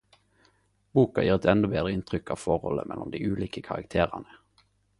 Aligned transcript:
Boka 0.99 1.25
gir 1.27 1.33
eit 1.33 1.45
endå 1.53 1.69
betre 1.75 1.93
inntrykk 1.97 2.33
av 2.37 2.41
forholdet 2.47 2.91
mellom 2.93 3.15
dei 3.17 3.25
ulike 3.35 3.63
karakterane. 3.69 4.39